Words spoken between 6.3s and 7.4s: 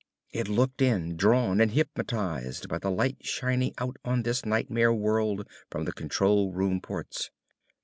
room ports.